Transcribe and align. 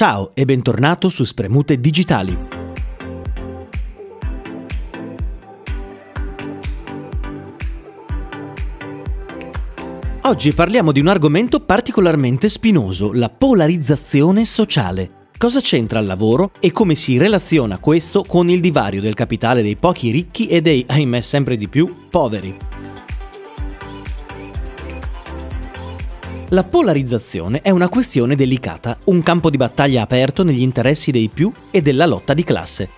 Ciao 0.00 0.30
e 0.32 0.46
bentornato 0.46 1.10
su 1.10 1.24
Spremute 1.24 1.78
Digitali. 1.78 2.34
Oggi 10.22 10.54
parliamo 10.54 10.92
di 10.92 11.00
un 11.00 11.06
argomento 11.06 11.60
particolarmente 11.60 12.48
spinoso, 12.48 13.12
la 13.12 13.28
polarizzazione 13.28 14.46
sociale. 14.46 15.28
Cosa 15.36 15.60
c'entra 15.60 15.98
il 15.98 16.06
lavoro 16.06 16.52
e 16.60 16.70
come 16.70 16.94
si 16.94 17.18
relaziona 17.18 17.76
questo 17.76 18.24
con 18.24 18.48
il 18.48 18.60
divario 18.60 19.02
del 19.02 19.12
capitale 19.12 19.60
dei 19.60 19.76
pochi 19.76 20.10
ricchi 20.10 20.46
e 20.46 20.62
dei, 20.62 20.82
ahimè 20.88 21.20
sempre 21.20 21.58
di 21.58 21.68
più, 21.68 22.06
poveri? 22.08 22.69
La 26.52 26.64
polarizzazione 26.64 27.60
è 27.62 27.70
una 27.70 27.88
questione 27.88 28.34
delicata, 28.34 28.98
un 29.04 29.22
campo 29.22 29.50
di 29.50 29.56
battaglia 29.56 30.02
aperto 30.02 30.42
negli 30.42 30.62
interessi 30.62 31.12
dei 31.12 31.30
più 31.32 31.52
e 31.70 31.80
della 31.80 32.06
lotta 32.06 32.34
di 32.34 32.42
classe. 32.42 32.88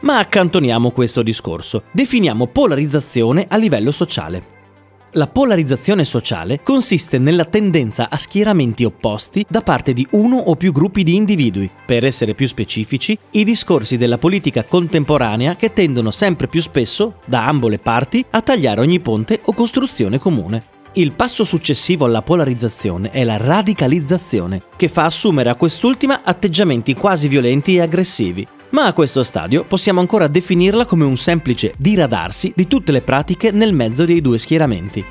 Ma 0.00 0.18
accantoniamo 0.18 0.90
questo 0.90 1.22
discorso. 1.22 1.84
Definiamo 1.92 2.48
polarizzazione 2.48 3.46
a 3.48 3.58
livello 3.58 3.92
sociale. 3.92 4.54
La 5.12 5.28
polarizzazione 5.28 6.04
sociale 6.04 6.62
consiste 6.64 7.18
nella 7.18 7.44
tendenza 7.44 8.10
a 8.10 8.16
schieramenti 8.16 8.82
opposti 8.82 9.46
da 9.48 9.62
parte 9.62 9.92
di 9.92 10.04
uno 10.10 10.38
o 10.38 10.56
più 10.56 10.72
gruppi 10.72 11.04
di 11.04 11.14
individui. 11.14 11.70
Per 11.86 12.04
essere 12.04 12.34
più 12.34 12.48
specifici, 12.48 13.16
i 13.30 13.44
discorsi 13.44 13.98
della 13.98 14.18
politica 14.18 14.64
contemporanea 14.64 15.54
che 15.54 15.72
tendono 15.72 16.10
sempre 16.10 16.48
più 16.48 16.60
spesso, 16.60 17.20
da 17.24 17.46
ambo 17.46 17.68
le 17.68 17.78
parti, 17.78 18.24
a 18.30 18.42
tagliare 18.42 18.80
ogni 18.80 18.98
ponte 18.98 19.40
o 19.44 19.52
costruzione 19.52 20.18
comune. 20.18 20.74
Il 20.98 21.12
passo 21.12 21.44
successivo 21.44 22.06
alla 22.06 22.22
polarizzazione 22.22 23.10
è 23.10 23.22
la 23.22 23.36
radicalizzazione, 23.36 24.62
che 24.76 24.88
fa 24.88 25.04
assumere 25.04 25.50
a 25.50 25.54
quest'ultima 25.54 26.22
atteggiamenti 26.24 26.94
quasi 26.94 27.28
violenti 27.28 27.76
e 27.76 27.82
aggressivi. 27.82 28.48
Ma 28.70 28.86
a 28.86 28.94
questo 28.94 29.22
stadio 29.22 29.64
possiamo 29.64 30.00
ancora 30.00 30.26
definirla 30.26 30.86
come 30.86 31.04
un 31.04 31.18
semplice 31.18 31.74
diradarsi 31.76 32.50
di 32.56 32.66
tutte 32.66 32.92
le 32.92 33.02
pratiche 33.02 33.50
nel 33.50 33.74
mezzo 33.74 34.06
dei 34.06 34.22
due 34.22 34.38
schieramenti. 34.38 35.04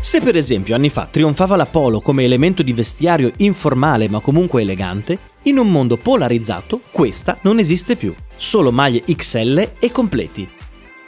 Se 0.00 0.20
per 0.22 0.36
esempio 0.36 0.74
anni 0.74 0.88
fa 0.88 1.06
trionfava 1.10 1.56
la 1.56 1.66
polo 1.66 2.00
come 2.00 2.24
elemento 2.24 2.62
di 2.62 2.72
vestiario 2.72 3.30
informale 3.36 4.08
ma 4.08 4.20
comunque 4.20 4.62
elegante, 4.62 5.18
in 5.42 5.58
un 5.58 5.70
mondo 5.70 5.98
polarizzato 5.98 6.80
questa 6.90 7.36
non 7.42 7.58
esiste 7.58 7.96
più, 7.96 8.14
solo 8.34 8.72
maglie 8.72 9.02
XL 9.04 9.72
e 9.78 9.92
completi, 9.92 10.48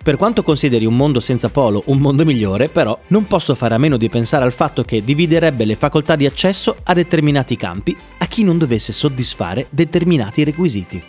per 0.05 0.17
quanto 0.17 0.43
consideri 0.43 0.85
un 0.85 0.95
mondo 0.95 1.19
senza 1.19 1.49
polo 1.49 1.83
un 1.87 1.97
mondo 1.97 2.27
migliore, 2.27 2.69
però, 2.69 2.97
non 3.07 3.27
posso 3.27 3.55
fare 3.55 3.75
a 3.75 3.79
meno 3.79 3.97
di 3.97 4.11
pensare 4.11 4.45
al 4.45 4.53
fatto 4.53 4.83
che 4.83 5.03
dividerebbe 5.03 5.65
le 5.65 5.77
facoltà 5.77 6.15
di 6.15 6.27
accesso 6.27 6.77
a 6.83 6.93
determinati 6.93 7.57
campi 7.57 7.97
a 8.19 8.27
chi 8.27 8.45
non 8.45 8.59
dovesse 8.59 8.93
soddisfare 8.93 9.67
determinati 9.71 10.45
requisiti. 10.45 11.03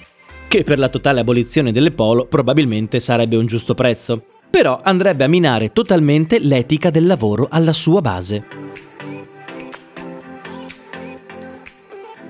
Che 0.48 0.64
per 0.64 0.80
la 0.80 0.88
totale 0.88 1.20
abolizione 1.20 1.74
delle 1.74 1.92
polo 1.92 2.26
probabilmente 2.26 3.02
sarebbe 3.02 3.36
un 3.36 3.46
giusto 3.46 3.74
prezzo, 3.74 4.28
però 4.50 4.80
andrebbe 4.82 5.26
a 5.26 5.28
minare 5.28 5.74
totalmente 5.74 6.40
l'etica 6.40 6.90
del 6.90 7.06
lavoro 7.06 7.48
alla 7.50 7.74
sua 7.74 8.00
base. 8.00 8.46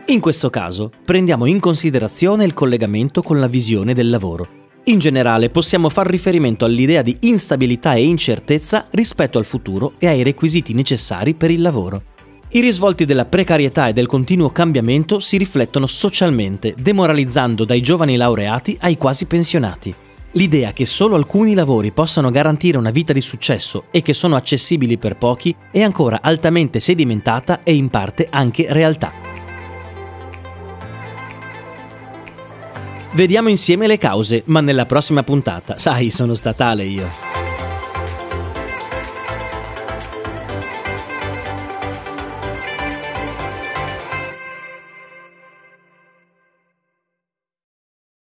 In 0.07 0.19
questo 0.19 0.49
caso 0.49 0.91
prendiamo 1.05 1.45
in 1.45 1.59
considerazione 1.59 2.43
il 2.43 2.55
collegamento 2.55 3.21
con 3.21 3.39
la 3.39 3.47
visione 3.47 3.93
del 3.93 4.09
lavoro 4.09 4.63
in 4.85 4.99
generale 4.99 5.49
possiamo 5.49 5.89
far 5.89 6.07
riferimento 6.07 6.65
all'idea 6.65 7.01
di 7.01 7.17
instabilità 7.21 7.93
e 7.93 8.03
incertezza 8.03 8.87
rispetto 8.91 9.37
al 9.37 9.45
futuro 9.45 9.93
e 9.97 10.07
ai 10.07 10.21
requisiti 10.21 10.73
necessari 10.73 11.33
per 11.33 11.49
il 11.49 11.61
lavoro. 11.61 12.03
I 12.49 12.61
risvolti 12.61 13.05
della 13.05 13.25
precarietà 13.25 13.87
e 13.87 13.93
del 13.93 14.07
continuo 14.07 14.51
cambiamento 14.51 15.19
si 15.19 15.37
riflettono 15.37 15.87
socialmente, 15.87 16.75
demoralizzando 16.77 17.65
dai 17.65 17.81
giovani 17.81 18.15
laureati 18.15 18.77
ai 18.81 18.97
quasi 18.97 19.25
pensionati. 19.25 19.93
L'idea 20.33 20.71
che 20.71 20.85
solo 20.85 21.15
alcuni 21.15 21.53
lavori 21.53 21.91
possano 21.91 22.29
garantire 22.29 22.77
una 22.77 22.91
vita 22.91 23.13
di 23.13 23.21
successo 23.21 23.85
e 23.89 24.01
che 24.01 24.13
sono 24.13 24.35
accessibili 24.35 24.97
per 24.97 25.17
pochi 25.17 25.55
è 25.71 25.81
ancora 25.81 26.19
altamente 26.21 26.79
sedimentata 26.79 27.63
e 27.63 27.73
in 27.73 27.89
parte 27.89 28.27
anche 28.29 28.67
realtà. 28.69 29.24
Vediamo 33.15 33.47
insieme 33.47 33.87
le 33.87 33.97
cause, 33.97 34.43
ma 34.47 34.59
nella 34.59 34.85
prossima 34.85 35.23
puntata. 35.23 35.77
Sai, 35.77 36.09
sono 36.09 36.33
statale 36.33 36.83
io. 36.83 37.24